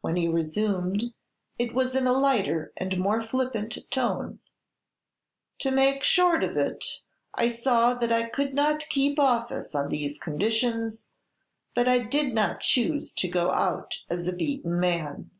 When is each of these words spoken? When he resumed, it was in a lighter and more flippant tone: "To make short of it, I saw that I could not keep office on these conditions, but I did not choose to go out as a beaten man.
When 0.00 0.14
he 0.14 0.28
resumed, 0.28 1.12
it 1.58 1.74
was 1.74 1.96
in 1.96 2.06
a 2.06 2.12
lighter 2.12 2.72
and 2.76 2.96
more 2.98 3.20
flippant 3.24 3.76
tone: 3.90 4.38
"To 5.58 5.72
make 5.72 6.04
short 6.04 6.44
of 6.44 6.56
it, 6.56 6.84
I 7.34 7.50
saw 7.50 7.94
that 7.94 8.12
I 8.12 8.28
could 8.28 8.54
not 8.54 8.86
keep 8.88 9.18
office 9.18 9.74
on 9.74 9.88
these 9.88 10.20
conditions, 10.20 11.06
but 11.74 11.88
I 11.88 11.98
did 11.98 12.32
not 12.32 12.60
choose 12.60 13.12
to 13.14 13.26
go 13.26 13.50
out 13.50 14.02
as 14.08 14.28
a 14.28 14.32
beaten 14.32 14.78
man. 14.78 15.32